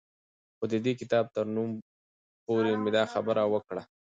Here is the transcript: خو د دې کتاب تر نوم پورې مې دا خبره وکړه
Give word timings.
خو 0.57 0.63
د 0.71 0.73
دې 0.85 0.93
کتاب 1.01 1.25
تر 1.35 1.45
نوم 1.55 1.69
پورې 2.45 2.71
مې 2.81 2.89
دا 2.95 3.03
خبره 3.13 3.43
وکړه 3.53 3.83